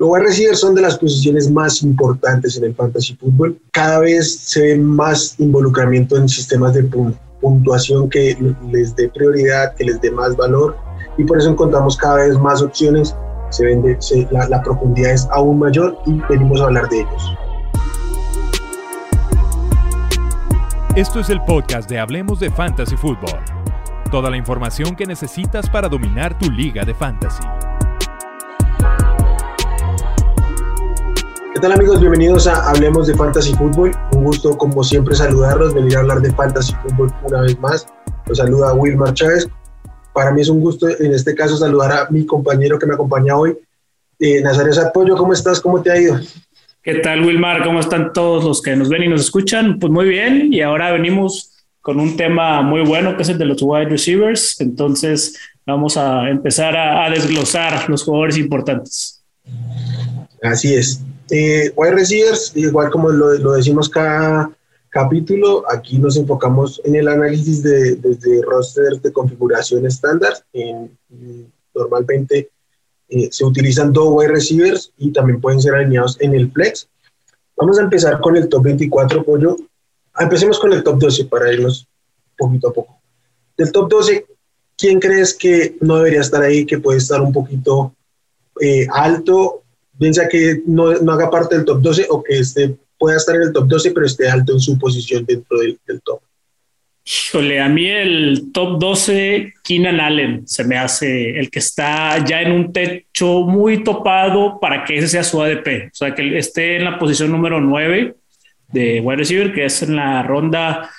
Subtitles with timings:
[0.00, 3.58] Los wide receivers son de las posiciones más importantes en el fantasy fútbol.
[3.72, 6.88] Cada vez se ve más involucramiento en sistemas de
[7.40, 8.38] puntuación que
[8.70, 10.76] les dé prioridad, que les dé más valor
[11.16, 13.16] y por eso encontramos cada vez más opciones.
[13.50, 13.98] Se vende,
[14.30, 17.32] la, la profundidad es aún mayor y venimos a hablar de ellos.
[20.94, 23.40] Esto es el podcast de Hablemos de Fantasy Football.
[24.12, 27.42] Toda la información que necesitas para dominar tu liga de fantasy.
[31.58, 31.98] ¿Qué tal amigos?
[31.98, 33.90] Bienvenidos a Hablemos de Fantasy Football.
[34.12, 37.84] Un gusto como siempre saludarlos, venir a hablar de Fantasy Football una vez más.
[38.26, 39.48] Los saluda Wilmar Chávez.
[40.12, 43.36] Para mí es un gusto en este caso saludar a mi compañero que me acompaña
[43.36, 43.58] hoy,
[44.20, 45.16] eh, Nazario Zapollo.
[45.16, 45.60] ¿Cómo estás?
[45.60, 46.20] ¿Cómo te ha ido?
[46.80, 47.64] ¿Qué tal Wilmar?
[47.64, 49.80] ¿Cómo están todos los que nos ven y nos escuchan?
[49.80, 53.46] Pues muy bien y ahora venimos con un tema muy bueno que es el de
[53.46, 54.60] los wide receivers.
[54.60, 55.36] Entonces
[55.66, 59.24] vamos a empezar a, a desglosar los jugadores importantes.
[60.40, 61.02] Así es.
[61.30, 64.50] Eh, wide receivers, igual como lo, lo, decimos cada
[64.88, 70.32] capítulo, aquí nos enfocamos en el análisis de, desde rosters de configuración estándar.
[71.74, 72.50] normalmente
[73.08, 76.88] eh, se utilizan dos wide receivers y también pueden ser alineados en el flex.
[77.56, 79.56] Vamos a empezar con el top 24, pollo.
[80.14, 81.86] Ah, empecemos con el top 12 para irnos
[82.36, 83.00] poquito a poco.
[83.56, 84.26] Del top 12,
[84.76, 87.94] ¿quién crees que no debería estar ahí, que puede estar un poquito
[88.60, 89.62] eh, alto
[89.98, 93.42] piensa que no, no, haga parte del top 12 o que esté, pueda estar en
[93.42, 96.20] el top 12, pero esté alto en su posición dentro del, del top.
[97.04, 102.42] Híjole, a mí el top 12, Keenan Allen, se me hace el que está ya
[102.42, 105.90] en un techo muy topado para que ese sea su ADP.
[105.90, 108.14] O sea, que esté en la posición número 9
[108.72, 110.90] de wide receiver, que es en la ronda,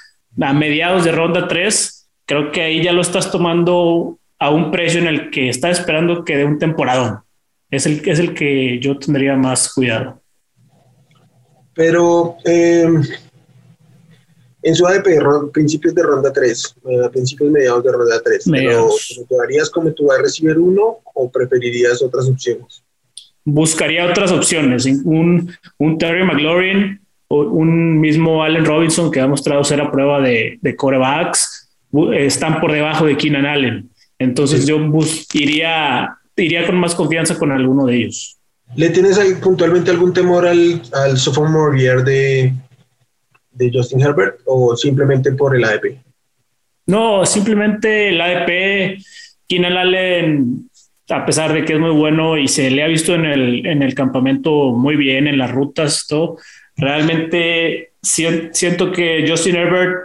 [0.42, 2.09] a mediados de ronda 3.
[2.25, 6.25] Creo que ahí ya lo estás tomando a un precio en el que está esperando
[6.25, 7.20] que dé un temporadón
[7.72, 10.22] es el, es el que yo tendría más cuidado.
[11.73, 12.88] Pero eh,
[14.61, 18.89] en su ADP, principios de ronda 3, eh, principios mediados de ronda 3, pero,
[19.30, 22.83] ¿te harías como tú vas a recibir uno o preferirías otras opciones?
[23.45, 26.99] Buscaría otras opciones, un, un Terry McLaurin
[27.30, 31.70] o un mismo Allen Robinson que ha mostrado ser a prueba de, de corebacks,
[32.14, 33.89] están por debajo de Keenan Allen.
[34.20, 38.38] Entonces yo bus, iría iría con más confianza con alguno de ellos.
[38.76, 42.54] ¿Le tienes ahí puntualmente algún temor al, al sophomore year de,
[43.52, 45.98] de Justin Herbert o simplemente por el ADP?
[46.86, 49.02] No, simplemente el ADP,
[49.48, 50.70] Keenan Allen,
[51.10, 53.82] a pesar de que es muy bueno y se le ha visto en el, en
[53.82, 56.38] el campamento muy bien, en las rutas, todo,
[56.76, 59.95] realmente siento que Justin Herbert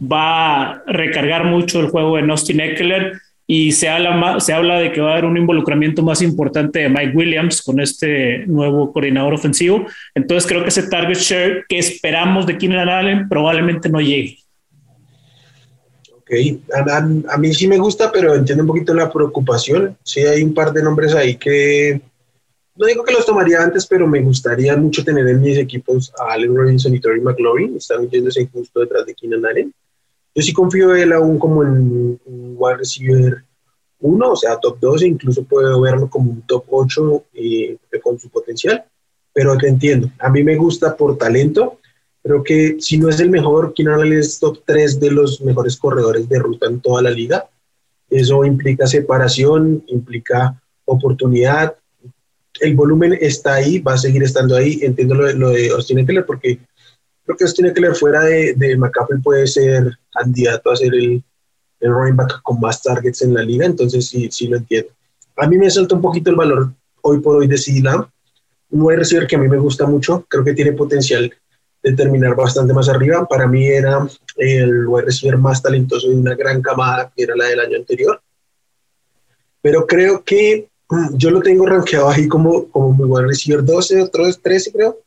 [0.00, 3.12] va a recargar mucho el juego en Austin Eckler
[3.46, 7.62] y se habla, de que va a haber un involucramiento más importante de Mike Williams
[7.62, 9.86] con este nuevo coordinador ofensivo.
[10.14, 14.38] Entonces creo que ese target share que esperamos de Keenan Allen probablemente no llegue.
[16.12, 16.32] Ok,
[16.74, 19.96] a, a, mí sí me gusta, pero entiendo un poquito la preocupación.
[20.02, 22.00] Sí hay un par de nombres ahí que
[22.76, 26.32] no digo que los tomaría antes, pero me gustaría mucho tener en mis equipos a
[26.32, 27.76] Allen Robinson y Tori McLaurin.
[27.76, 29.72] Están yéndose justo detrás de Keenan Allen.
[30.36, 31.70] Yo sí confío él aún como en
[32.26, 33.42] un wide receiver
[34.00, 38.28] 1, o sea, top 12, incluso puedo verlo como un top 8 eh, con su
[38.28, 38.84] potencial,
[39.32, 40.10] pero te entiendo.
[40.18, 41.78] A mí me gusta por talento.
[42.22, 46.28] Creo que si no es el mejor, Keenan es top 3 de los mejores corredores
[46.28, 47.48] de ruta en toda la liga.
[48.10, 51.76] Eso implica separación, implica oportunidad.
[52.60, 54.80] El volumen está ahí, va a seguir estando ahí.
[54.82, 56.58] Entiendo lo, lo de Austin Eckler porque
[57.26, 61.22] creo que Austin Eckler fuera de, de McCaffrey puede ser candidato a ser el,
[61.80, 64.92] el running back con más targets en la liga, entonces sí, sí lo entiendo.
[65.36, 66.72] A mí me salta un poquito el valor
[67.02, 67.82] hoy por hoy de CD
[68.70, 71.32] un wide receiver que a mí me gusta mucho, creo que tiene potencial
[71.82, 73.26] de terminar bastante más arriba.
[73.26, 74.06] Para mí era
[74.36, 78.20] el wide receiver más talentoso de una gran camada, que era la del año anterior.
[79.62, 84.02] Pero creo que mm, yo lo tengo rankeado ahí como, como mi wide receiver 12,
[84.02, 84.98] otros 13 creo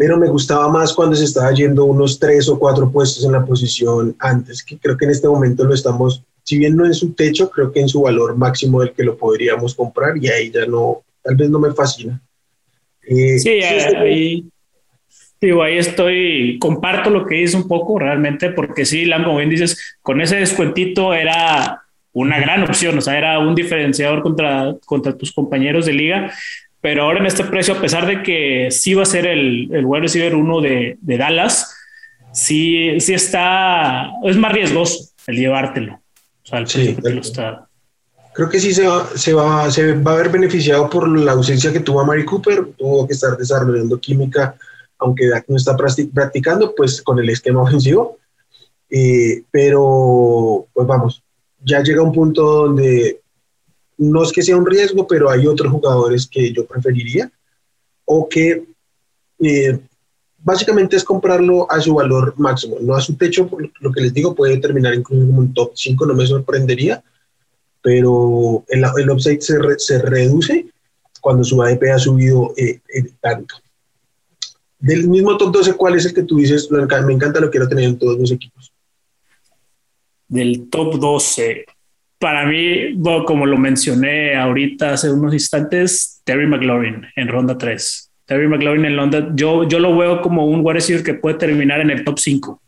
[0.00, 3.44] pero me gustaba más cuando se estaba yendo unos tres o cuatro puestos en la
[3.44, 7.12] posición antes, que creo que en este momento lo estamos, si bien no en su
[7.12, 10.64] techo, creo que en su valor máximo del que lo podríamos comprar y ahí ya
[10.64, 12.18] no, tal vez no me fascina.
[13.02, 14.46] Eh, sí, ahí,
[15.38, 19.50] digo, ahí estoy, comparto lo que dices un poco realmente, porque sí, Lam, como bien
[19.50, 21.82] dices, con ese descuentito era
[22.14, 26.32] una gran opción, o sea, era un diferenciador contra, contra tus compañeros de liga,
[26.80, 29.84] pero ahora en este precio, a pesar de que sí va a ser el, el
[29.84, 31.74] wide receiver uno de, de, Dallas,
[32.32, 35.94] sí, sí está, es más riesgoso el llevártelo.
[35.94, 37.68] O sea, el sí, creo, está.
[38.32, 41.72] Creo que sí se va, se, va, se va a ver beneficiado por la ausencia
[41.72, 44.56] que tuvo a Mari Cooper, tuvo que estar desarrollando química,
[44.98, 48.18] aunque Dak no está practicando, pues con el esquema ofensivo.
[48.88, 51.22] Eh, pero, pues vamos,
[51.62, 53.19] ya llega un punto donde
[54.00, 57.30] no es que sea un riesgo, pero hay otros jugadores que yo preferiría
[58.06, 58.64] o que
[59.40, 59.78] eh,
[60.38, 63.48] básicamente es comprarlo a su valor máximo, no a su techo,
[63.80, 67.04] lo que les digo puede terminar incluso como un top 5, no me sorprendería,
[67.82, 70.66] pero el, el upside se, se reduce
[71.20, 73.56] cuando su ADP ha subido eh, eh, tanto.
[74.78, 76.70] Del mismo top 12, ¿cuál es el que tú dices?
[76.70, 78.72] Me encanta, lo quiero tener en todos mis equipos.
[80.26, 81.66] Del top 12,
[82.20, 88.12] para mí, como lo mencioné ahorita hace unos instantes, Terry McLaurin en ronda 3.
[88.26, 91.80] Terry McLaurin en ronda, yo, yo lo veo como un wide receiver que puede terminar
[91.80, 92.60] en el top 5.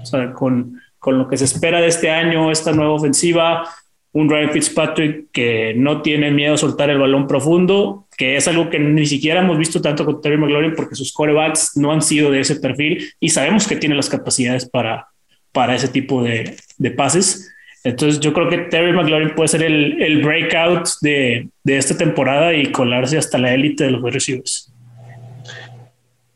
[0.00, 3.68] O sea, con, con lo que se espera de este año, esta nueva ofensiva,
[4.12, 8.70] un Ryan Fitzpatrick que no tiene miedo a soltar el balón profundo, que es algo
[8.70, 12.30] que ni siquiera hemos visto tanto con Terry McLaurin porque sus corebacks no han sido
[12.30, 15.08] de ese perfil y sabemos que tiene las capacidades para,
[15.50, 17.52] para ese tipo de, de pases.
[17.84, 22.54] Entonces yo creo que Terry McLaurin puede ser el, el breakout de, de, esta temporada
[22.54, 24.72] y colarse hasta la élite de los wide receivers.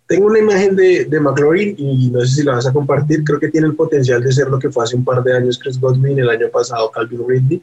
[0.08, 3.22] Tengo una imagen de, de, McLaurin y no sé si la vas a compartir.
[3.22, 5.58] Creo que tiene el potencial de ser lo que fue hace un par de años
[5.58, 7.62] Chris Godwin, el año pasado Calvin Ridley,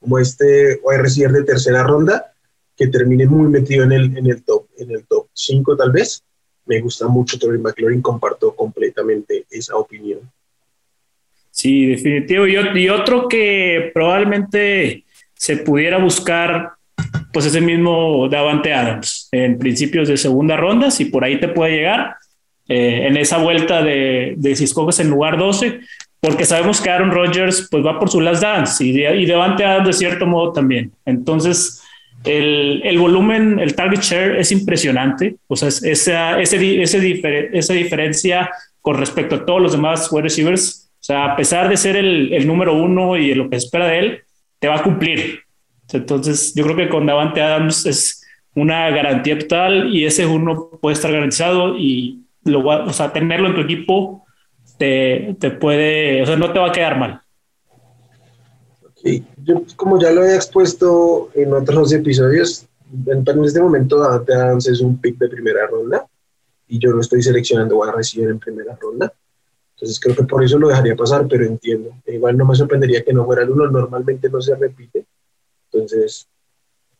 [0.00, 2.32] como este wide receiver de tercera ronda
[2.76, 6.24] que termine muy metido en el, en el top en el top 5 tal vez.
[6.66, 10.20] Me gusta mucho Terry McLaurin, comparto completamente esa opinión.
[11.62, 12.44] Sí, definitivo.
[12.48, 16.72] Y, otro que probablemente se pudiera buscar
[17.32, 21.76] pues ese mismo Davante Adams en principios de segunda ronda, si por ahí te puede
[21.76, 22.16] llegar
[22.68, 25.78] eh, en esa vuelta de, de, si escoges en lugar 12,
[26.18, 29.86] porque sabemos que Aaron Rodgers pues va por su last dance y, y Davante Adams
[29.86, 30.90] de cierto modo también.
[31.06, 31.80] Entonces,
[32.24, 38.50] el, volumen, el target share es impresionante, o sea, esa, ese, ese esa diferencia
[38.80, 42.32] con respecto a todos los demás wide receivers, o sea, a pesar de ser el,
[42.32, 44.22] el número uno y lo que se espera de él,
[44.60, 45.40] te va a cumplir.
[45.92, 48.22] Entonces, yo creo que con Davante Adams es
[48.54, 53.56] una garantía total y ese uno puede estar garantizado y lo, o sea, tenerlo en
[53.56, 54.24] tu equipo
[54.78, 57.20] te, te, puede, o sea, no te va a quedar mal.
[59.02, 62.68] Sí, yo como ya lo he expuesto en otros episodios,
[63.06, 66.06] en, este momento Davante Adams es un pick de primera ronda
[66.68, 69.12] y yo lo estoy seleccionando voy a recibir en primera ronda.
[69.82, 71.90] Entonces creo que por eso lo dejaría pasar, pero entiendo.
[72.06, 75.04] Igual no me sorprendería que no fuera el uno, normalmente no se repite
[75.72, 76.28] entonces,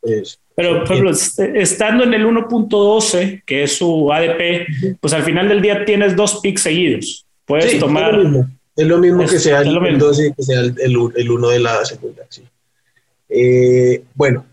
[0.01, 5.49] pues, Pero, por ejemplo, estando en el 1.12, que es su ADP, pues al final
[5.49, 7.27] del día tienes dos picks seguidos.
[7.45, 8.19] Puedes tomar.
[8.75, 12.25] Es lo mismo, que sea el, 12 que sea el, el, 1 de la segunda.
[12.31, 12.43] Sí.
[13.29, 14.47] Eh, bueno,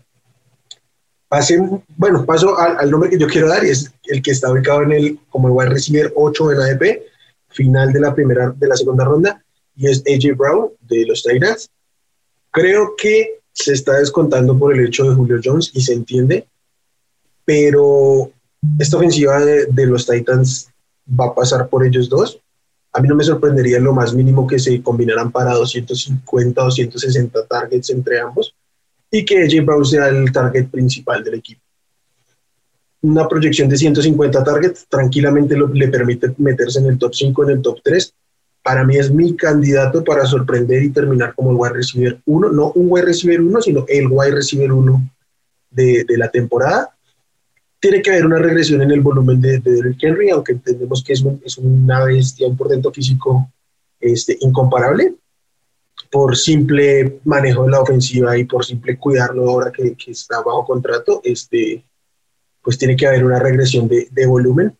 [1.26, 1.58] pase,
[1.96, 4.92] bueno, paso al, nombre que yo quiero dar y es el que está ubicado en
[4.92, 7.02] el como el wide receiver 8 en ADP,
[7.50, 9.42] final de la primera, de la segunda ronda,
[9.76, 11.70] y es AJ Brown de los Titans.
[12.50, 16.46] Creo que se está descontando por el hecho de Julio Jones y se entiende,
[17.44, 18.30] pero
[18.78, 20.68] esta ofensiva de, los Titans
[21.08, 22.40] va a pasar por ellos dos.
[22.92, 27.46] A mí no me sorprendería lo más mínimo que se combinaran para 250 o 260
[27.46, 28.54] targets entre ambos
[29.10, 31.59] y que AJ Brown sea el target principal del equipo.
[33.02, 37.62] Una proyección de 150 targets tranquilamente le permite meterse en el top 5, en el
[37.62, 38.14] top 3
[38.62, 42.72] para mí es mi candidato para sorprender y terminar como el wide receiver 1, no
[42.72, 45.10] un wide receiver 1, sino el wide receiver 1
[45.70, 46.94] de, de, la temporada.
[47.78, 51.14] Tiene que haber una regresión en el volumen de, de Derrick Henry, aunque entendemos que
[51.14, 53.50] es, un, es una bestia, un portento físico
[53.98, 55.14] este, incomparable,
[56.10, 60.66] por simple manejo de la ofensiva y por simple cuidarlo ahora que, que está bajo
[60.66, 61.82] contrato, este,
[62.62, 64.76] pues tiene que haber una regresión de, de volumen.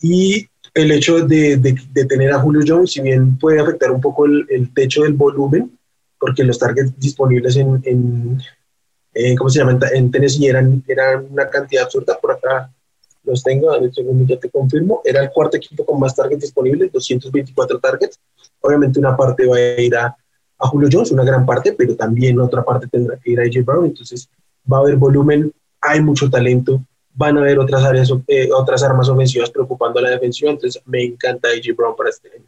[0.00, 4.26] Y el hecho de, de, tener a Julio Jones, si bien puede afectar un poco
[4.26, 5.78] el, el techo del volumen,
[6.18, 9.78] porque los targets disponibles en, en, ¿cómo se llama?
[9.92, 12.70] En Tennessee eran, eran una cantidad absurda, por acá
[13.24, 16.42] los tengo, en el segundo ya te confirmo, era el cuarto equipo con más targets
[16.42, 18.18] disponibles, 224 targets,
[18.60, 20.16] obviamente una parte va a ir a,
[20.58, 23.64] a Julio Jones, una gran parte, pero también otra parte tendrá que ir a AJ
[23.64, 24.28] Brown, entonces
[24.70, 26.82] va a haber volumen, hay mucho talento,
[27.14, 31.02] van a haber otras áreas, eh, otras armas ofensivas preocupando a la defensiva, entonces me
[31.02, 32.44] encanta AJ Brown para este año.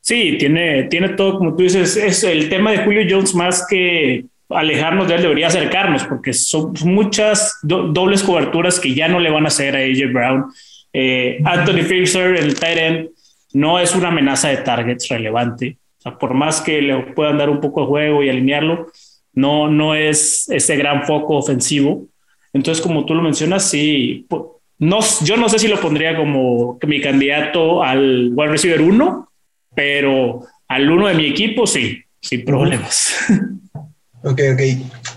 [0.00, 4.24] Sí, tiene, tiene todo, como tú dices, es el tema de Julio Jones más que
[4.48, 9.44] alejarnos de él, debería acercarnos, porque son muchas dobles coberturas que ya no le van
[9.44, 10.46] a hacer a AJ Brown.
[10.92, 13.08] Eh, Anthony Fisher, el tight end,
[13.52, 15.78] no es una amenaza de targets relevante.
[15.98, 18.86] O sea, por más que le puedan dar un poco de juego y alinearlo,
[19.32, 22.06] no, no es ese gran foco ofensivo.
[22.52, 24.26] Entonces, como tú lo mencionas, sí,
[24.78, 29.28] no, yo no sé si lo pondría como mi candidato al wide receiver 1,
[29.74, 33.14] pero al uno de mi equipo sí, sin problemas.
[34.22, 34.60] Ok, ok.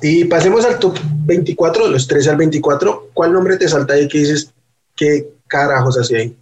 [0.01, 3.09] Y pasemos al top 24, los 3 al 24.
[3.13, 4.53] ¿Cuál nombre te salta ahí que dices,
[4.95, 6.37] qué carajos hace ahí?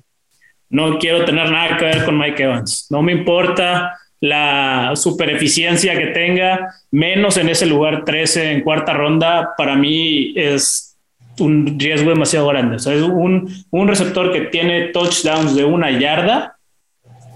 [0.69, 2.85] No quiero tener nada que ver con Mike Evans.
[2.91, 8.93] No me importa la super eficiencia que tenga, menos en ese lugar 13 en cuarta
[8.93, 10.97] ronda, para mí es
[11.39, 12.75] un riesgo demasiado grande.
[12.75, 16.55] O sea, es un, un receptor que tiene touchdowns de una yarda,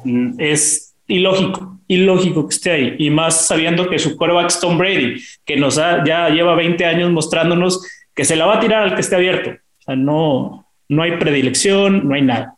[0.03, 2.95] mm, es ilógico, ilógico que esté ahí.
[2.99, 7.11] Y más sabiendo que su quarterback es Tom Brady, que nos ya lleva 20 años
[7.11, 7.81] mostrándonos
[8.13, 9.49] que se la va a tirar al que esté abierto.
[9.49, 12.55] O sea, no, no hay predilección, no hay nada.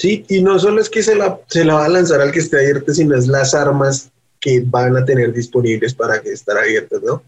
[0.00, 2.38] Sí, y no solo es que se la, se la va a lanzar al que
[2.38, 7.02] esté abierto, sino es las armas que van a tener disponibles para que estar abiertas,
[7.02, 7.22] ¿no?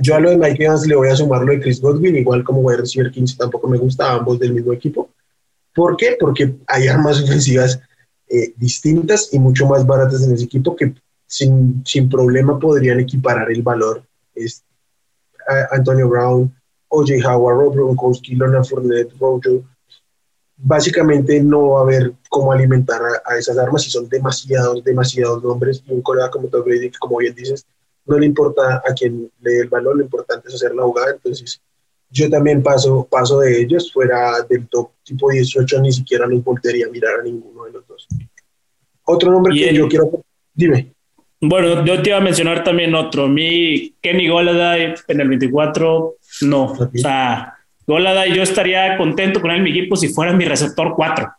[0.00, 2.44] Yo a lo de Mike Evans le voy a sumar lo de Chris Godwin, igual
[2.44, 5.10] como wide receiver 15 tampoco me gusta, ambos del mismo equipo.
[5.74, 6.16] ¿Por qué?
[6.18, 7.78] Porque hay armas ofensivas
[8.26, 10.94] eh, distintas y mucho más baratas en ese equipo que
[11.26, 14.02] sin, sin problema podrían equiparar el valor.
[14.34, 14.64] Es,
[15.70, 16.50] Antonio Brown,
[16.88, 17.16] O.J.
[17.28, 19.62] Howard, Rob Gronkowski, Lona Fournette, Rojo,
[20.62, 25.82] básicamente no va a haber cómo alimentar a, esas armas y son demasiados, demasiados nombres.
[25.86, 27.66] Y un colega como Tom Brady, que como bien dices,
[28.06, 31.12] no le importa a quien le dé el valor, lo importante es hacer la jugada.
[31.12, 31.60] Entonces,
[32.10, 36.86] yo también paso, paso de ellos, fuera del top tipo 18, ni siquiera los voltearía
[36.86, 38.06] a mirar a ninguno de los dos.
[39.04, 40.22] Otro nombre que yo quiero.
[40.54, 40.92] Dime.
[41.40, 43.26] Bueno, yo te iba a mencionar también otro.
[43.26, 46.64] Mi Kenny Goladay en el 24, no.
[46.66, 47.58] O sea,
[48.00, 51.30] y yo estaría contento con él mi equipo si fuera mi receptor 4.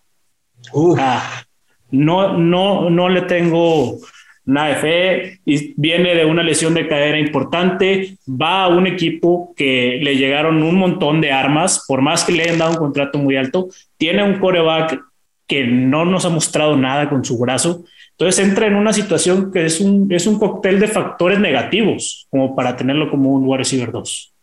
[1.91, 3.99] no, no, no le tengo
[4.45, 8.17] nada de fe y viene de una lesión de cadera importante.
[8.27, 12.43] Va a un equipo que le llegaron un montón de armas, por más que le
[12.43, 13.69] hayan dado un contrato muy alto.
[13.97, 14.99] Tiene un coreback
[15.47, 17.83] que no nos ha mostrado nada con su brazo.
[18.11, 22.55] Entonces entra en una situación que es un, es un cóctel de factores negativos, como
[22.55, 24.33] para tenerlo como un wide receiver 2.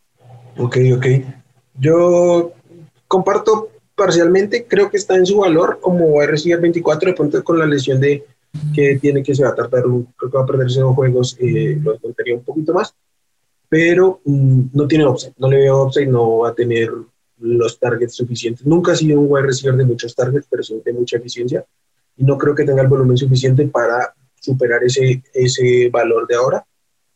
[0.58, 1.06] Ok, ok.
[1.78, 2.52] Yo
[3.06, 7.66] comparto parcialmente, creo que está en su valor como recibir 24, de pronto con la
[7.66, 8.24] lesión de
[8.74, 11.78] que tiene que se va a tardar, creo que va a perderse dos juegos, eh,
[11.82, 12.94] lo contaría un poquito más,
[13.68, 16.90] pero mm, no tiene upside, no le veo upside, no va a tener
[17.38, 18.66] los targets suficientes.
[18.66, 21.64] Nunca ha sido un wide receiver de muchos targets, pero sí de mucha eficiencia,
[22.16, 26.64] y no creo que tenga el volumen suficiente para superar ese, ese valor de ahora.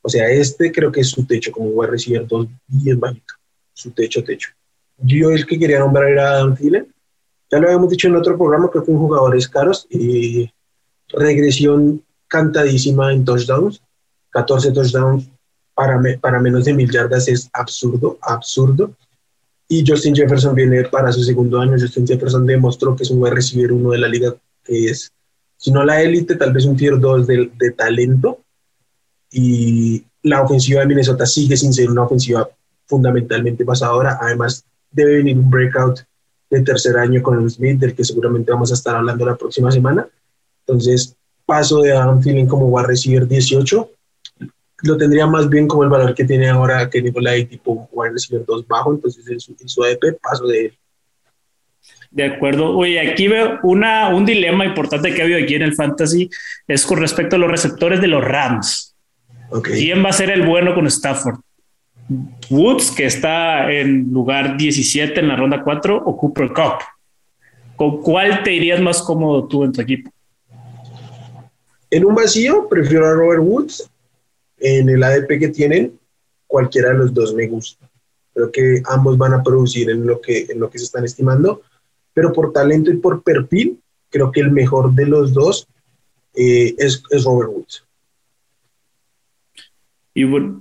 [0.02, 3.33] O sea, este creo que es su techo como wide receiver 2 bien bajito
[3.74, 4.50] su techo techo.
[4.98, 6.86] Yo el que quería nombrar era Adam Thielen.
[7.50, 9.86] Ya lo habíamos dicho en otro programa, que fue un jugadores caros.
[9.90, 10.48] y
[11.08, 13.82] regresión cantadísima en touchdowns.
[14.30, 15.28] 14 touchdowns
[15.74, 18.92] para, para menos de mil yardas es absurdo, absurdo.
[19.68, 21.76] Y Justin Jefferson viene para su segundo año.
[21.78, 25.12] Justin Jefferson demostró que es un buen recibir uno de la liga, que es,
[25.56, 28.40] si no la élite, tal vez un tier 2 de, de talento.
[29.30, 32.48] Y la ofensiva de Minnesota sigue sin ser una ofensiva
[32.86, 34.18] fundamentalmente pasadora.
[34.20, 36.00] Además, debe venir un breakout
[36.50, 39.70] de tercer año con el Smith, del que seguramente vamos a estar hablando la próxima
[39.70, 40.06] semana.
[40.66, 43.90] Entonces, paso de Adam Thielen como va a recibir 18.
[44.82, 48.10] Lo tendría más bien como el valor que tiene ahora que Nicolai, tipo va a
[48.10, 48.92] recibir 2 bajo.
[48.92, 50.78] Entonces, en su, en su ADP, paso de él.
[52.10, 52.76] De acuerdo.
[52.76, 56.30] Oye, aquí veo una, un dilema importante que ha habido aquí en el Fantasy,
[56.68, 58.94] es con respecto a los receptores de los Rams.
[59.62, 61.40] ¿Quién va a ser el bueno con Stafford?
[62.50, 66.82] Woods, que está en lugar 17 en la ronda 4, o Cooper Cup.
[67.76, 70.10] ¿Con cuál te irías más cómodo tú en tu equipo?
[71.90, 73.90] En un vacío, prefiero a Robert Woods.
[74.58, 75.98] En el ADP que tienen,
[76.46, 77.88] cualquiera de los dos me gusta.
[78.32, 81.62] Creo que ambos van a producir en lo que, en lo que se están estimando,
[82.12, 83.80] pero por talento y por perfil,
[84.10, 85.66] creo que el mejor de los dos
[86.34, 87.84] eh, es, es Robert Woods.
[90.14, 90.60] Y bueno,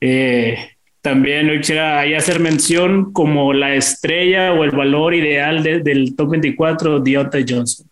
[0.00, 0.56] eh,
[1.02, 7.00] también hoy quisiera hacer mención como la estrella o el valor ideal del top 24,
[7.00, 7.86] Deontay Johnson.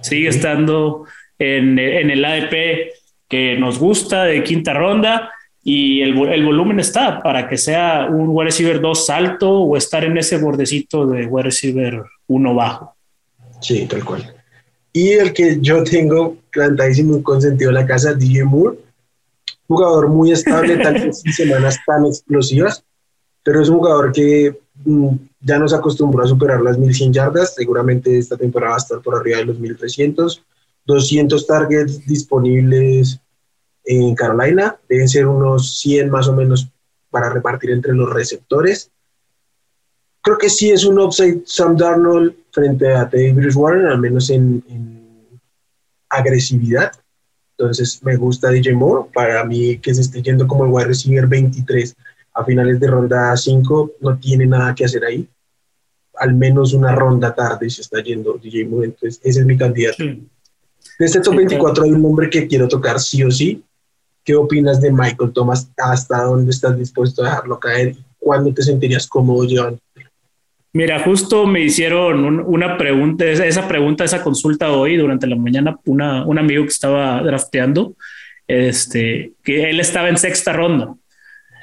[0.00, 1.04] Sigue estando
[1.38, 2.92] en, el ADP
[3.28, 5.32] que nos gusta de quinta ronda
[5.64, 10.16] y el, volumen está para que sea un wide receiver 2 alto o estar en
[10.18, 12.94] ese bordecito de wide receiver 1 bajo.
[13.60, 14.34] Sí, tal cual.
[14.92, 18.76] Y el que yo tengo plantadísimo consentido en la casa, DJ Moore,
[19.66, 22.84] jugador muy estable, tal vez en semanas tan explosivas,
[23.42, 25.08] pero es un jugador que mm,
[25.40, 29.16] ya nos acostumbró a superar las 1100 yardas, seguramente esta temporada va a estar por
[29.16, 30.42] arriba de los 1300,
[30.86, 33.20] 200 targets disponibles
[33.84, 34.76] en Carolina.
[34.88, 36.68] Deben ser unos 100 más o menos
[37.10, 38.90] para repartir entre los receptores.
[40.20, 44.64] Creo que sí es un upside Sam Darnold frente a Teddy Bridgewater, al menos en,
[44.68, 45.40] en
[46.08, 46.92] agresividad.
[47.56, 49.10] Entonces me gusta DJ Moore.
[49.12, 51.96] Para mí que se esté yendo como el wide receiver 23
[52.34, 55.28] a finales de ronda 5, no tiene nada que hacer ahí.
[56.16, 58.86] Al menos una ronda tarde se está yendo DJ Moore.
[58.86, 60.02] Entonces ese es mi candidato.
[60.02, 63.62] De este top 24 hay un nombre que quiero tocar sí o sí.
[64.24, 65.68] ¿Qué opinas de Michael Thomas?
[65.76, 67.96] ¿Hasta dónde estás dispuesto a dejarlo caer?
[68.18, 69.78] ¿Cuándo te sentirías cómodo llevando?
[70.74, 76.26] Mira, justo me hicieron una pregunta, esa pregunta, esa consulta hoy durante la mañana, una,
[76.26, 77.94] un amigo que estaba drafteando,
[78.48, 80.92] este, que él estaba en sexta ronda.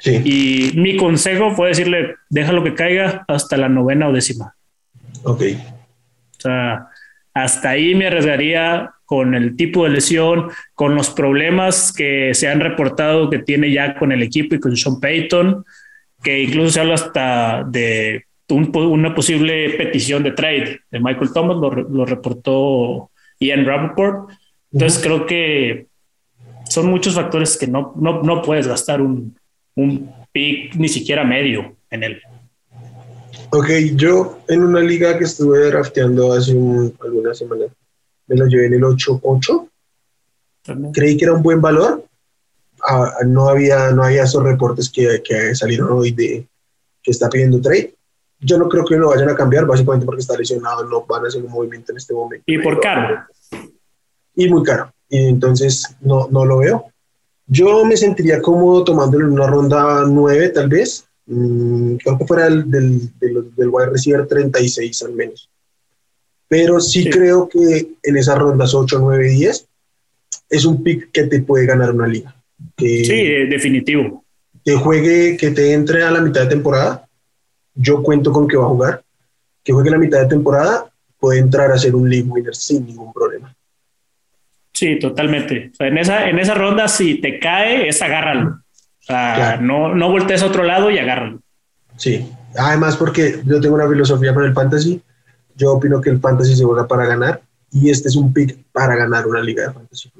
[0.02, 4.54] Y mi consejo fue decirle, déjalo que caiga hasta la novena o décima.
[5.24, 5.42] Ok.
[6.38, 6.88] O sea,
[7.34, 12.60] hasta ahí me arriesgaría con el tipo de lesión, con los problemas que se han
[12.60, 15.66] reportado que tiene ya con el equipo y con Sean Payton,
[16.24, 22.04] que incluso se habla hasta de una posible petición de trade de Michael Thomas, lo,
[22.04, 24.30] reportó Ian Rappaport.
[24.72, 25.86] Entonces creo que
[26.68, 29.36] son muchos factores que no, no, no puedes gastar un,
[29.74, 32.22] un pick ni siquiera medio en él.
[33.50, 37.68] Ok, yo en una liga que estuve drafteando hace algunas semanas,
[38.26, 39.68] me lo llevé en el 8-8.
[40.94, 42.04] Creí que era un buen valor.
[42.88, 46.46] Ah, no, había, no había esos reportes que, que salieron hoy de
[47.02, 47.94] que está pidiendo trade
[48.42, 51.28] yo no creo que lo vayan a cambiar, básicamente porque está lesionado, no van a
[51.28, 52.44] hacer un movimiento en este momento.
[52.46, 53.24] Y por caro.
[54.34, 54.92] Y muy caro.
[55.08, 56.86] Y entonces no, no lo veo.
[57.46, 61.06] Yo me sentiría cómodo tomándolo en una ronda 9, tal vez.
[61.26, 65.48] Mm, creo que fuera del, del, del, del wide receiver 36 al menos.
[66.48, 69.66] Pero sí, creo que en esas rondas 8, 9, 10
[70.50, 72.34] es un pick que te puede ganar una liga.
[72.76, 74.24] Que, sí, definitivo.
[74.64, 77.08] Que juegue, que te entre a la mitad de temporada
[77.74, 79.02] yo cuento con que va a jugar,
[79.62, 83.12] que juegue la mitad de temporada, puede entrar a ser un league winner sin ningún
[83.12, 83.54] problema.
[84.72, 85.70] Sí, totalmente.
[85.78, 88.50] en, esa, en esa ronda, si te cae, es agárralo.
[88.50, 91.40] O sea, no, no voltees a otro lado y agárralo.
[91.96, 95.00] Sí, además porque yo tengo una filosofía con el fantasy.
[95.54, 98.96] Yo opino que el fantasy se juega para ganar y este es un pick para
[98.96, 100.10] ganar una liga de fantasy.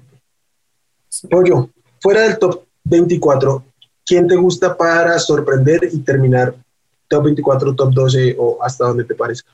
[1.31, 3.65] Pollo, fuera del top 24,
[4.05, 6.55] ¿quién te gusta para sorprender y terminar
[7.13, 9.53] top 24, top 12 o hasta donde te parezca.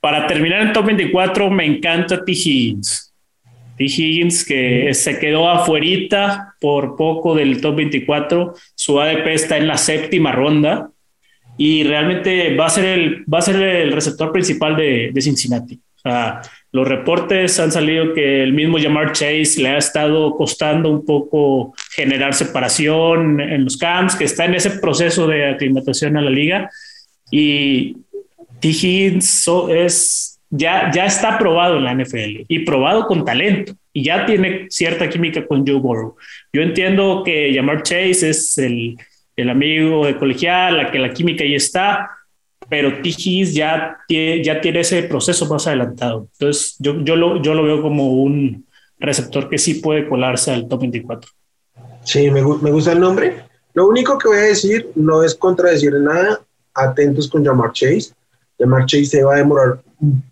[0.00, 2.32] Para terminar en top 24, me encanta T.
[2.32, 3.12] Higgins.
[3.76, 3.84] T.
[3.84, 8.54] Higgins que se quedó afuerita por poco del top 24.
[8.74, 10.90] Su ADP está en la séptima ronda
[11.58, 15.74] y realmente va a ser el, va a ser el receptor principal de, de Cincinnati.
[15.74, 16.40] O sea,
[16.76, 21.74] los reportes han salido que el mismo Jamar Chase le ha estado costando un poco
[21.94, 26.70] generar separación en los camps, que está en ese proceso de aclimatación a la liga.
[27.30, 27.96] Y
[28.60, 28.68] T.
[28.68, 34.26] Higgins es, ya, ya está probado en la NFL y probado con talento y ya
[34.26, 36.16] tiene cierta química con Joe Burrow.
[36.52, 38.98] Yo entiendo que Jamar Chase es el,
[39.34, 42.10] el amigo de colegial, la que la química ya está,
[42.68, 46.28] pero Tijis ya tiene, ya tiene ese proceso más adelantado.
[46.32, 48.66] Entonces, yo, yo, lo, yo lo veo como un
[48.98, 51.30] receptor que sí puede colarse al top 24.
[52.02, 53.44] Sí, me, me gusta el nombre.
[53.74, 56.40] Lo único que voy a decir no es contradecir nada.
[56.74, 58.12] Atentos con Jamar Chase.
[58.58, 59.80] Jamar Chase se va a demorar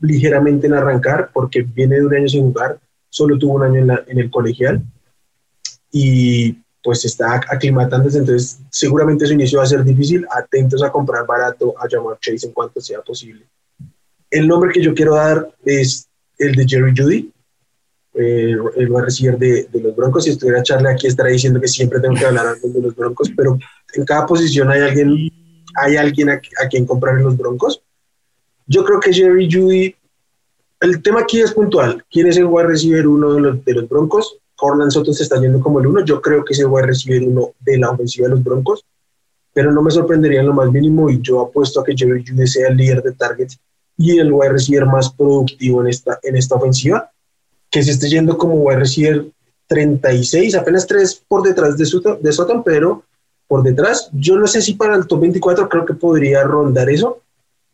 [0.01, 2.79] ligeramente en arrancar porque viene de un año sin jugar.
[3.09, 4.83] Solo tuvo un año en, en el colegial.
[5.93, 10.27] Y pues se está aclimatándose, entonces seguramente su inicio va a ser difícil.
[10.31, 13.47] Atentos a comprar barato a llamar Chase en cuanto sea posible.
[14.31, 17.33] El nombre que yo quiero dar es el de Jerry Judy,
[18.17, 20.25] eh, el va a recibir de, los Broncos.
[20.25, 23.59] Si estuviera Charlie aquí estaría diciendo que siempre tengo que hablar de los Broncos, pero
[23.95, 25.33] en cada posición hay alguien,
[25.77, 27.83] hay alguien a, quien comprar en los Broncos.
[28.67, 29.97] Yo creo que Jerry Judy,
[30.81, 32.05] el tema aquí es puntual.
[32.11, 34.39] ¿Quién es el wide receiver uno de los, de los Broncos?
[34.57, 36.05] Corland Soto se está yendo como el uno.
[36.05, 38.85] Yo creo que se va a recibir uno de la ofensiva de los Broncos,
[39.53, 42.47] pero no me sorprendería en lo más mínimo y yo apuesto a que Jerry Judy
[42.47, 43.59] sea el líder de targets
[43.97, 47.11] y el wide receiver más productivo en esta, en esta ofensiva,
[47.71, 49.27] que se esté yendo como wide receiver
[49.67, 52.33] 36, apenas 3 por detrás de, Sutton, de
[52.65, 53.05] pero
[53.47, 54.11] por detrás.
[54.13, 57.23] Yo no sé si para el top 24 creo que podría rondar eso,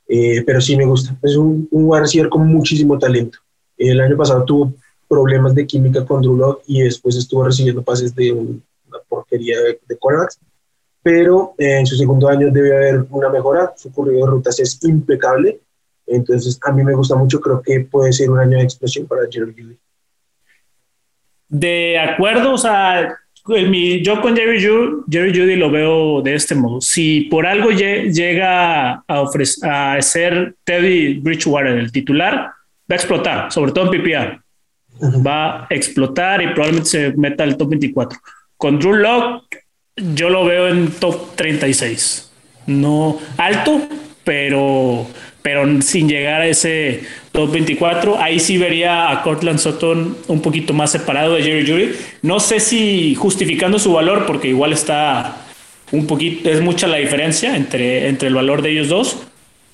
[0.09, 1.17] eh, pero sí me gusta.
[1.23, 3.39] Es un, un wide receiver con muchísimo talento.
[3.77, 4.75] El año pasado tuvo
[5.11, 8.61] problemas de química con Drew y después estuvo recibiendo pases de una
[9.09, 9.99] porquería de, de
[11.03, 14.79] pero eh, en su segundo año debe haber una mejora, su corrido de rutas es
[14.85, 15.59] impecable,
[16.07, 19.23] entonces a mí me gusta mucho, creo que puede ser un año de explosión para
[19.29, 19.77] Jerry Gilly.
[21.49, 26.81] De acuerdo, o sea, yo con Jerry Judy, Jerry Judy lo veo de este modo.
[26.81, 32.53] Si por algo llega a, ofrecer, a ser Teddy Bridgewater el titular, va
[32.91, 34.50] a explotar, sobre todo en PPR.
[35.03, 38.19] Va a explotar y probablemente se meta al top 24.
[38.57, 39.65] Con Drew Locke,
[39.97, 42.31] yo lo veo en top 36.
[42.67, 43.81] No alto,
[44.25, 45.07] pero,
[45.43, 48.21] pero sin llegar a ese top 24.
[48.21, 51.93] Ahí sí vería a Cortland Sutton un poquito más separado de Jerry Judy.
[52.23, 55.47] No sé si justificando su valor, porque igual está
[55.93, 59.19] un poquito, es mucha la diferencia entre, entre el valor de ellos dos,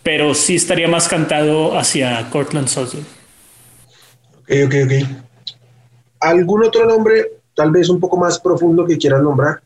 [0.02, 3.15] pero sí estaría más cantado hacia Cortland Sutton.
[4.46, 5.26] Ok, ok, ok.
[6.20, 9.60] ¿Algún otro nombre, tal vez un poco más profundo, que quieras nombrar?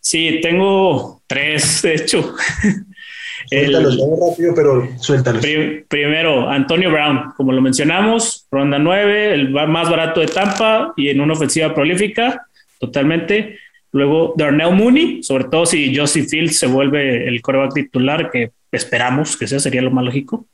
[0.00, 2.34] Sí, tengo tres, de hecho.
[3.50, 5.42] Suéltalos, rápido, pero suéltalos.
[5.88, 11.22] primero, Antonio Brown, como lo mencionamos, ronda 9, el más barato de Tampa y en
[11.22, 12.46] una ofensiva prolífica,
[12.78, 13.58] totalmente.
[13.92, 19.34] Luego, Darnell Mooney, sobre todo si Joseph Fields se vuelve el coreback titular, que esperamos
[19.34, 20.46] que sea, sería lo más lógico,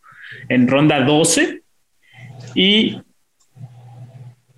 [0.48, 1.63] en ronda 12.
[2.54, 3.00] Y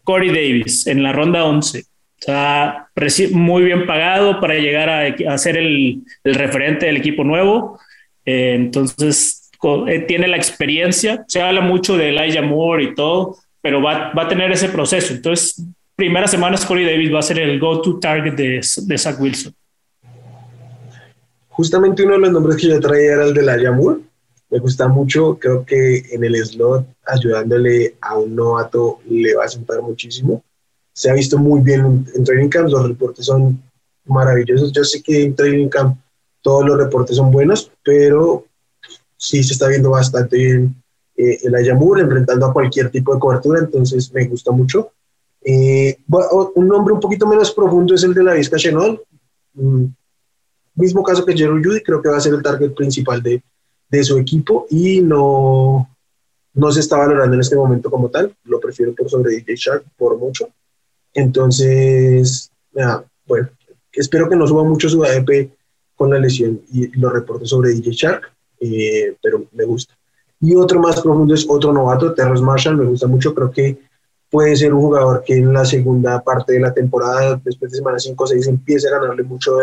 [0.04, 1.80] Corey Davis en la ronda 11.
[1.80, 1.84] O
[2.18, 2.88] sea,
[3.32, 7.78] muy bien pagado para llegar a, ser el, referente del equipo nuevo.
[8.24, 9.50] Eh, entonces,
[9.88, 11.24] eh, tiene la experiencia.
[11.28, 15.12] Se habla mucho de Elijah Moore y todo, pero va, a tener ese proceso.
[15.12, 15.62] Entonces,
[15.94, 19.52] primera semana, Corey Davis va a ser el go-to target de, de Zach Wilson.
[21.48, 24.00] Justamente uno de los nombres que yo traía era el de Elijah Moore.
[24.48, 29.48] Me gusta mucho, creo que en el slot, ayudándole a un novato, le va a
[29.48, 30.44] sentar muchísimo.
[30.92, 33.60] Se ha visto muy bien en training camp, los reportes son
[34.04, 34.72] maravillosos.
[34.72, 35.98] Yo sé que en training camp
[36.42, 38.46] todos los reportes son buenos, pero
[39.16, 40.82] sí se está viendo bastante bien
[41.16, 44.92] eh, el Ayamur enfrentando a cualquier tipo de cobertura, entonces me gusta mucho.
[45.42, 45.98] Eh,
[46.54, 49.02] un nombre un poquito menos profundo es el de la Vizca Chenol.
[49.54, 49.86] Mm,
[50.74, 53.42] mismo caso que Jerry Judy, creo que va a ser el target principal de,
[53.88, 55.88] de su equipo y no,
[56.54, 58.34] no se está valorando en este momento como tal.
[58.44, 60.48] Lo prefiero por sobre DJ Shark por mucho.
[61.14, 62.50] Entonces,
[63.26, 63.48] bueno,
[63.92, 65.50] espero que no suba mucho su ADP
[65.94, 69.94] con la lesión y los reportes sobre DJ Shark, eh, pero me gusta.
[70.40, 73.78] Y otro más profundo es otro novato, Terrence Marshall, me gusta mucho, creo que
[74.30, 77.98] puede ser un jugador que en la segunda parte de la temporada, después de semana
[77.98, 79.56] 5 o 6, empiece a ganarle mucho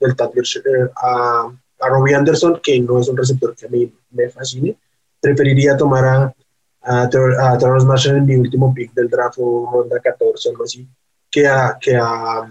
[0.00, 1.52] del tackle eh, a,
[1.84, 4.76] a Robbie Anderson, que no es un receptor que a mí me fascine.
[5.20, 6.34] Preferiría tomar a,
[6.82, 10.86] a, Terrence Marshall en mi último pick del draft o ronda 14 o algo así,
[11.30, 12.48] que a, que a,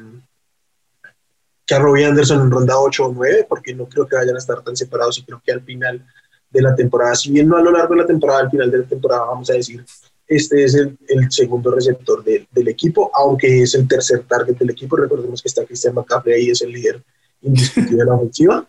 [1.65, 4.39] que a Robbie Anderson en ronda 8 o 9, porque no creo que vayan a
[4.39, 6.05] estar tan separados y creo que al final
[6.49, 8.79] de la temporada, si bien no a lo largo de la temporada, al final de
[8.79, 9.83] la temporada vamos a decir,
[10.27, 14.95] este es el, el segundo receptor del equipo, aunque es el tercer target del equipo,
[14.95, 17.03] recordemos que está Christian McCaffrey ahí, es el líder
[17.41, 18.67] indiscutible de la ofensiva,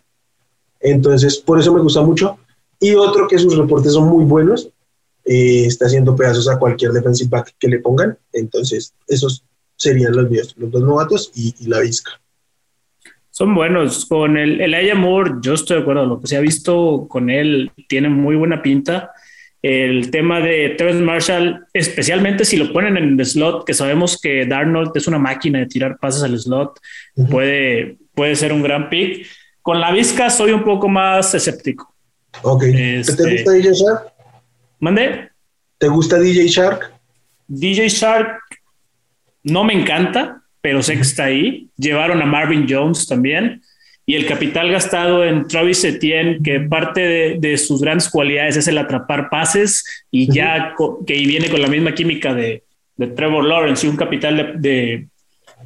[0.85, 2.39] entonces por eso me gusta mucho,
[2.79, 4.71] y otro que sus reportes son muy buenos,
[5.25, 9.43] eh, está haciendo pedazos a cualquier defensive back que le pongan, entonces esos
[9.77, 12.13] serían los, los dos novatos y, y la Vizca.
[13.31, 14.07] Son buenos.
[14.07, 16.07] Con el, el Moore, yo estoy de acuerdo.
[16.07, 19.11] Lo que se ha visto con él tiene muy buena pinta.
[19.61, 24.47] El tema de Terrence Marshall, especialmente si lo ponen en el slot, que sabemos que
[24.47, 26.79] Darnold es una máquina de tirar pases al slot,
[27.29, 29.27] puede, puede ser un gran pick.
[29.65, 31.93] Con la Vizca soy un poco más escéptico.
[32.43, 32.61] Ok.
[32.61, 34.13] ¿Te este, gusta DJ Shark?
[34.79, 35.31] ¿Mande?
[35.79, 36.93] ¿Te gusta DJ Shark?
[37.49, 38.39] DJ Shark
[39.43, 41.69] no me encanta pero sé que está ahí.
[41.77, 43.61] Llevaron a Marvin Jones también.
[44.07, 48.79] Y el capital gastado en Travis Etienne, que parte de, sus grandes cualidades es el
[48.79, 50.75] atrapar pases y ya
[51.07, 52.63] que viene con la misma química de,
[53.15, 55.07] Trevor Lawrence y un capital de,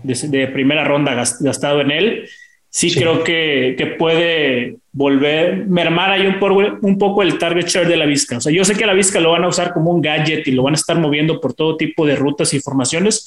[0.02, 2.28] de primera ronda gastado en él,
[2.70, 7.96] sí, creo que, que, puede volver, mermar ahí un, un, poco el target share de
[7.96, 8.38] la Vizca.
[8.38, 10.52] O sea, yo sé que la Vizca lo van a usar como un gadget y
[10.52, 13.26] lo van a estar moviendo por todo tipo de rutas y formaciones,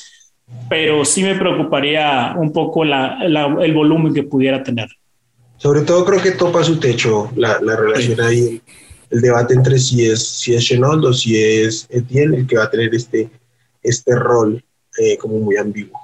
[0.69, 4.89] pero sí me preocuparía un poco el volumen que pudiera tener.
[5.57, 8.61] Sobre todo creo que topa su techo la, relación ahí,
[9.11, 12.63] el debate entre si es, si es Chenault o si es Etienne el que va
[12.63, 13.29] a tener este,
[13.83, 14.63] este rol
[14.97, 15.99] eh, como muy ambiguo.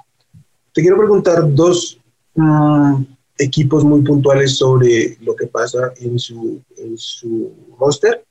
[0.72, 1.98] Te quiero preguntar dos
[2.36, 3.02] mm,
[3.38, 8.24] equipos muy puntuales sobre lo que pasa en su, en su roster.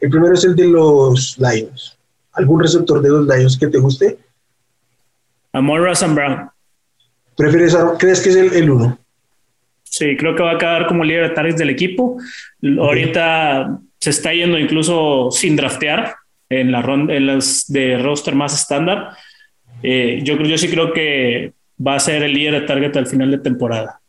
[0.00, 1.98] El primero es el de los Lions.
[2.32, 4.18] ¿Algún receptor de los Lions que te guste?
[5.52, 6.50] Amor Russell Brown.
[7.36, 8.98] ¿Prefieres ¿Crees que es el, uno?
[9.84, 12.18] Sí, creo que va a quedar como líder de targets del equipo.
[12.78, 16.14] Ahorita se está yendo incluso sin draftear
[16.48, 19.16] en la ronda, en las de roster más estándar.
[19.82, 21.52] eh, yo, yo sí creo que
[21.84, 24.00] va a ser el líder de target al final de temporada.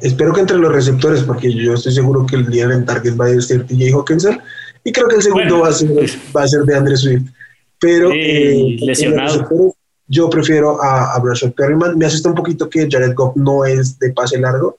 [0.00, 3.26] Espero que entre los receptores, porque yo estoy seguro que el líder en target va
[3.26, 4.40] a ser TJ Hawkinson
[4.84, 5.90] y creo que el segundo va, a ser,
[6.34, 7.30] va a ser de Andre Swift.
[7.78, 9.74] Pero eh, lesionado.
[10.06, 11.22] yo prefiero a, a
[11.56, 11.96] Perryman.
[11.96, 14.78] Me asusta un poquito que Jared Goff no es de pase largo,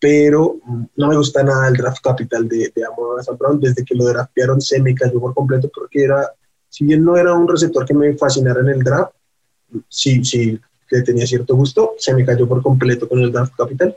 [0.00, 0.56] pero
[0.96, 3.60] no me gusta nada el draft capital de, de Amon Brown.
[3.60, 6.30] Desde que lo draftearon se me cayó por completo porque era,
[6.68, 9.12] si bien no era un receptor que me fascinara en el draft,
[9.88, 13.96] sí, sí, que tenía cierto gusto, se me cayó por completo con el draft capital.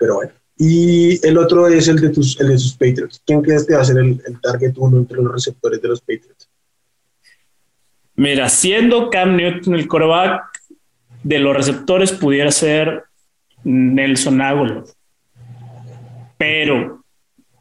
[0.00, 0.32] Pero bueno.
[0.56, 3.22] Y el otro es el de, tus, el de sus Patriots.
[3.24, 6.50] ¿Quién crees que va a ser el, target uno entre los receptores de los Patriots?
[8.16, 10.42] Mira, siendo Cam Newton el coreback
[11.22, 13.04] de los receptores, pudiera ser
[13.64, 14.84] Nelson Aguilar.
[16.36, 17.04] Pero,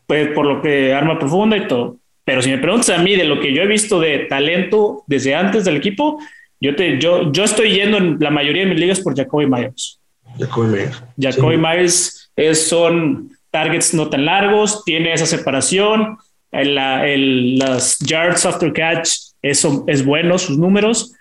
[0.07, 1.97] pues por lo que arma profunda y todo.
[2.25, 5.35] Pero si me preguntas a mí de lo que yo he visto de talento desde
[5.35, 6.19] antes del equipo,
[6.59, 10.01] yo, te, yo, yo estoy yendo en la mayoría de mis ligas por Jacoby Myers.
[10.37, 11.03] Jacoby Myers.
[11.17, 16.17] Jacoby Myers es, son targets no tan largos, tiene esa separación,
[16.51, 19.09] el, el, las yards after catch
[19.41, 21.13] eso es bueno, sus números,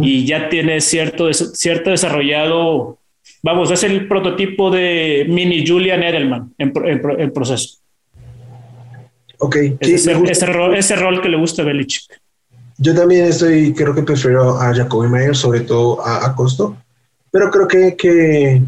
[0.00, 2.98] y ya tiene cierto, cierto desarrollado,
[3.42, 7.78] vamos, es el prototipo de mini Julian Edelman en, en, proceso.
[9.38, 9.56] Ok.
[9.80, 12.20] ese, ese, rol, ese, rol, que le gusta a Belichick.
[12.78, 16.76] Yo también estoy, creo que prefiero a Jacoby Mayer, sobre todo a, a Costo,
[17.30, 18.62] pero creo que, que,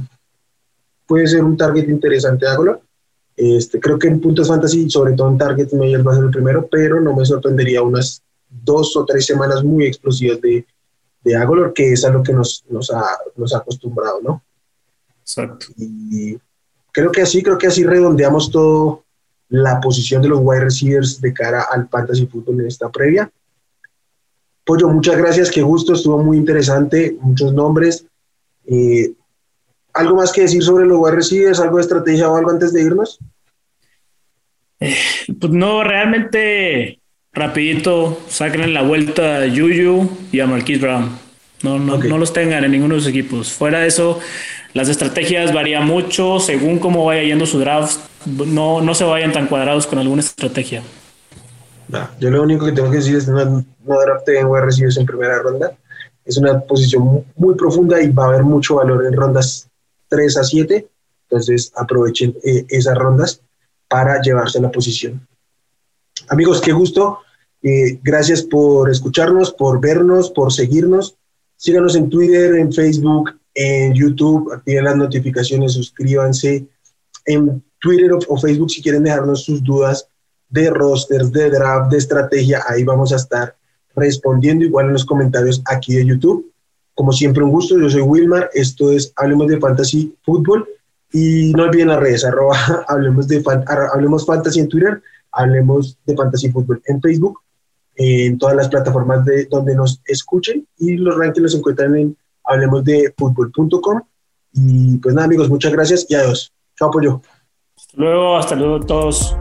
[1.11, 2.79] puede ser un target interesante Ágola.
[3.37, 6.31] Este, creo que en puntos fantasy, sobre todo en target, Mayer va a ser el
[6.31, 10.65] primero, pero no me sorprendería unas dos o tres semanas muy explosivas de,
[11.25, 13.03] de Agolor, que es a lo que nos, nos, ha,
[13.35, 14.45] nos ha acostumbrado, ¿no?
[15.21, 15.67] Exacto.
[15.77, 16.39] Y
[16.93, 19.03] creo que así, creo que así redondeamos todo
[19.49, 23.29] la posición de los wide receivers de cara al fantasy fútbol en esta previa.
[24.65, 28.07] Pollo, muchas gracias, qué gusto, estuvo muy interesante, muchos nombres.
[28.65, 29.15] Eh,
[29.93, 32.83] ¿Algo más que decir sobre los wide receivers, algo de estrategia o algo antes de
[32.83, 33.19] irnos?
[34.81, 34.95] Eh,
[35.39, 37.01] pues no, realmente
[37.33, 41.19] rapidito, saquen la vuelta a Yuyu y a Marquise Brown.
[41.63, 43.53] No, no, no los tengan en ninguno de sus equipos.
[43.53, 44.19] Fuera de eso,
[44.73, 47.99] las estrategias varían mucho según cómo vaya yendo su draft.
[48.27, 50.83] No, no se vayan tan cuadrados con alguna estrategia
[52.19, 54.97] yo lo único que tengo que decir es que no, no drafté en wide receivers
[54.97, 55.73] en primera ronda.
[56.25, 59.69] Es una posición muy, profunda y va a haber mucho valor en rondas
[60.11, 60.89] 3 a 7.
[61.31, 63.41] Entonces aprovechen eh, esas rondas
[63.89, 65.27] para llevarse la posición.
[66.29, 67.21] Amigos, qué gusto.
[67.63, 71.17] Eh, gracias por escucharnos, por vernos, por seguirnos.
[71.57, 74.53] Síganos en Twitter, en Facebook, en YouTube.
[74.53, 76.67] Activen las notificaciones, suscríbanse.
[77.27, 80.07] En Twitter o Facebook si quieren dejarnos sus dudas
[80.49, 82.63] de rosters, de draft, de estrategia.
[82.67, 83.57] Ahí vamos a estar
[83.95, 86.50] respondiendo igual en los comentarios aquí de YouTube.
[86.95, 87.79] Como siempre, un gusto.
[87.79, 88.51] Yo soy Wilmar.
[88.53, 90.69] Esto es Hablemos de Fantasy Fútbol.
[91.13, 92.57] Y no olviden las redes, arroba,
[92.89, 93.43] hablemos, de
[93.93, 97.41] hablemos Fantasy en Twitter, hablemos de Fantasy Fútbol en Facebook,
[97.97, 104.03] en todas las plataformas de donde nos escuchen y los rankings los encuentran en hablemosdefutbol.com.
[104.53, 106.53] Y pues nada, amigos, muchas gracias y adiós.
[106.77, 107.21] Chao, pollo.
[107.77, 109.37] Hasta luego, hasta luego a todos.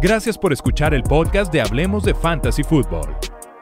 [0.00, 3.37] Gracias por escuchar el podcast de Hablemos de Fantasy Football.